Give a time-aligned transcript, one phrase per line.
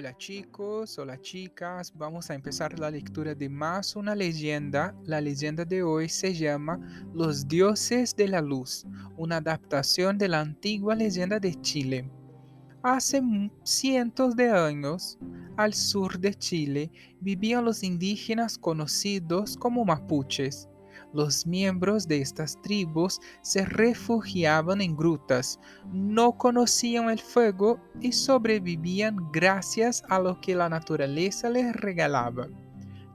[0.00, 4.94] Hola chicos, hola chicas, vamos a empezar la lectura de más una leyenda.
[5.04, 6.80] La leyenda de hoy se llama
[7.12, 8.86] Los dioses de la luz,
[9.18, 12.10] una adaptación de la antigua leyenda de Chile.
[12.82, 13.20] Hace
[13.62, 15.18] cientos de años,
[15.58, 16.90] al sur de Chile,
[17.20, 20.66] vivían los indígenas conocidos como mapuches.
[21.12, 25.58] Los miembros de estas tribus se refugiaban en grutas,
[25.92, 32.46] no conocían el fuego y sobrevivían gracias a lo que la naturaleza les regalaba.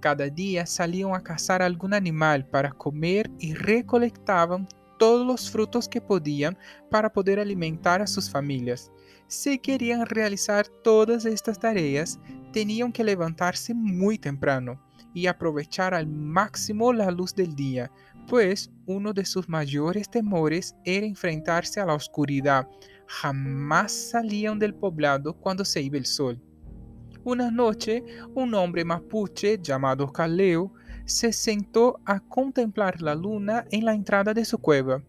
[0.00, 4.66] Cada día salían a cazar algún animal para comer y recolectaban
[4.98, 6.56] todos los frutos que podían
[6.90, 8.90] para poder alimentar a sus familias.
[9.26, 12.18] Si querían realizar todas estas tareas,
[12.52, 14.80] tenían que levantarse muy temprano
[15.14, 17.90] y aprovechar al máximo la luz del día,
[18.28, 22.68] pues uno de sus mayores temores era enfrentarse a la oscuridad.
[23.06, 26.40] Jamás salían del poblado cuando se iba el sol.
[27.24, 28.02] Una noche,
[28.34, 30.72] un hombre mapuche llamado Caleo
[31.04, 35.02] se sentó a contemplar la luna en la entrada de su cueva.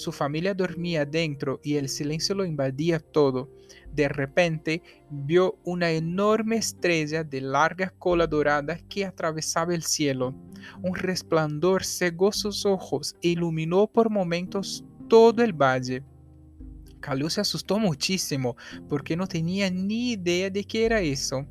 [0.00, 3.50] Su familia dormía dentro y el silencio lo invadía todo.
[3.92, 10.34] De repente vio una enorme estrella de larga cola dorada que atravesaba el cielo.
[10.82, 16.02] Un resplandor cegó sus ojos e iluminó por momentos todo el valle.
[17.00, 18.56] Calú se asustó muchísimo
[18.88, 21.46] porque no tenía ni idea de qué era eso.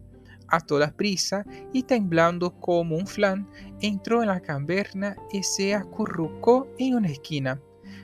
[0.47, 3.47] A toda prisa y temblando como un flan,
[3.79, 7.61] entró en la caverna y se acurrucó en una esquina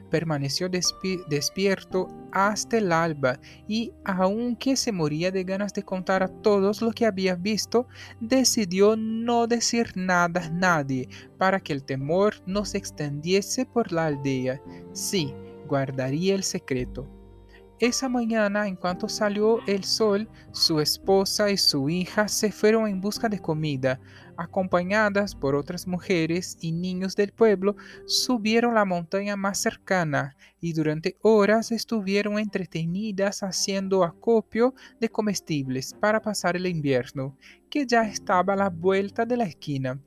[0.10, 6.82] permaneció despierto hasta el alba y, aunque se moría de ganas de contar a todos
[6.82, 7.88] lo que había visto,
[8.20, 14.08] decidió no decir nada a nadie para que el temor no se extendiese por la
[14.08, 14.62] aldea.
[14.94, 15.34] Sí,
[15.68, 17.08] guardaría el secreto.
[17.80, 23.02] Esa mañana, en cuanto salió el sol, su esposa y su hija se fueron en
[23.02, 24.00] busca de comida.
[24.38, 27.76] Acompañadas por otras mujeres y niños del pueblo,
[28.06, 36.22] subieron la montaña más cercana y durante horas estuvieron entretenidas haciendo acopio de comestibles para
[36.22, 37.38] pasar el invierno,
[37.70, 40.00] que ya estaba a la vuelta de la esquina.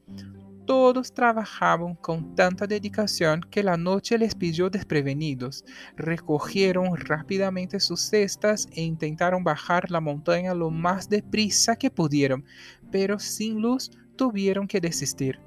[0.68, 5.64] Todos trabajaban con tanta dedicación que la noche les pilló desprevenidos.
[5.96, 12.44] Recogieron rápidamente sus cestas e intentaron bajar la montaña lo más deprisa que pudieron,
[12.92, 15.40] pero sin luz tuvieron que desistir.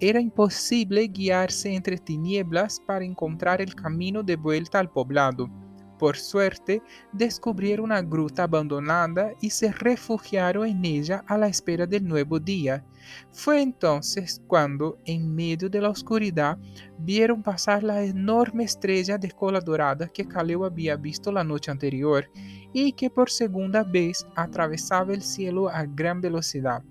[0.00, 5.50] Era imposible guiarse entre tinieblas para encontrar el camino de vuelta al poblado.
[6.02, 6.82] Por suerte,
[7.12, 12.84] descubrieron una gruta abandonada y se refugiaron en ella a la espera del nuevo día.
[13.30, 16.58] Fue entonces cuando, en medio de la oscuridad,
[16.98, 22.28] vieron pasar la enorme estrella de cola dorada que Caleo había visto la noche anterior
[22.72, 26.82] y que por segunda vez atravesaba el cielo a gran velocidad.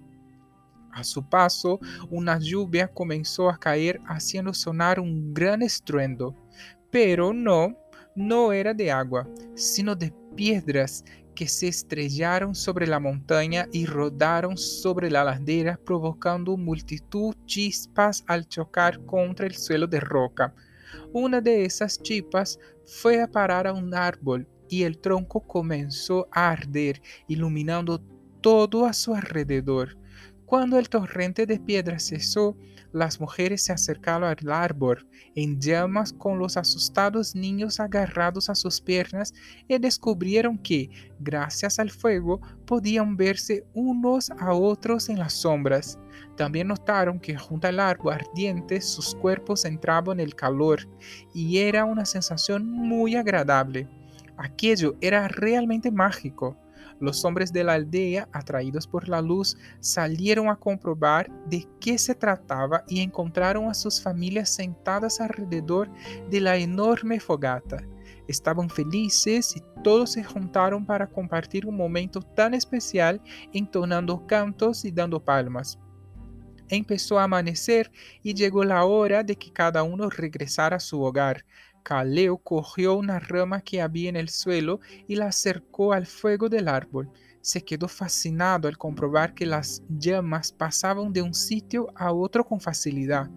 [0.94, 6.34] A su paso, una lluvia comenzó a caer haciendo sonar un gran estruendo,
[6.90, 7.76] pero no
[8.16, 11.04] no era de agua, sino de piedras
[11.36, 18.48] que se estrellaron sobre la montaña y rodaron sobre la ladera, provocando multitud chispas al
[18.48, 20.54] chocar contra el suelo de roca.
[21.14, 26.52] Una de esas chispas fue a parar a un árbol y el tronco comenzó a
[26.52, 28.02] arder, iluminando
[28.42, 29.98] todo a su alrededor.
[30.52, 32.58] Cuando el torrente de piedras cesó,
[32.92, 38.82] las mujeres se acercaron al árbol en llamas con los asustados niños agarrados a sus
[38.82, 39.34] piernas
[39.70, 40.90] y descubrieron que,
[41.22, 45.98] gracias al fuego, podían verse unos a otros en las sombras.
[46.36, 50.82] También notaron que junto al árbol ardiente sus cuerpos entraban en el calor
[51.34, 53.88] y era una sensación muy agradable.
[54.36, 56.58] Aquello era realmente mágico.
[57.00, 62.16] Los hombres de la aldea, atraídos por la luz, salieron a comprobar de qué se
[62.16, 65.90] trataba y encontraron a sus familias sentadas alrededor
[66.30, 67.78] de la enorme fogata.
[68.28, 74.92] Estaban felices y todos se juntaron para compartir un momento tan especial entonando cantos y
[74.92, 75.80] dando palmas.
[76.70, 77.92] Empezó a amanecer
[78.24, 81.44] y llegó la hora de que cada uno regresara a su hogar.
[81.84, 86.68] Caleo cogió una rama que había en el suelo y la acercó al fuego del
[86.68, 87.10] árbol.
[87.42, 92.60] Se quedó fascinado al comprobar que las llamas pasaban de un sitio a otro con
[92.60, 93.30] facilidad.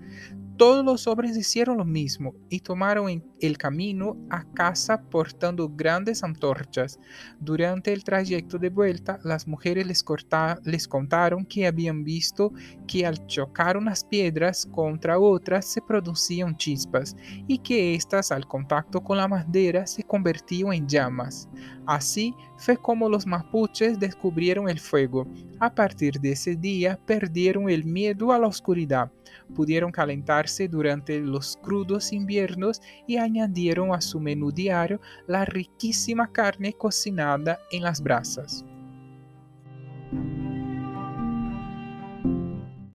[0.57, 7.01] Todos los hombres hicieron lo mismo y tomaron el camino a casa portando grandes antorchas.
[7.41, 12.53] Durante el trayecto de vuelta, las mujeres les, contaron que habían visto
[12.87, 17.17] que al chocar unas piedras contra otras se producían chispas
[17.49, 21.49] y que éstas al contacto con la madera se convertían en llamas.
[21.85, 25.27] Así fue como los mapuches descubrieron el fuego.
[25.59, 29.11] A partir de ese día perdieron el miedo a la oscuridad
[29.55, 36.73] pudieron calentarse durante los crudos inviernos y añadieron a su menú diario la riquísima carne
[36.73, 38.65] cocinada en las brasas.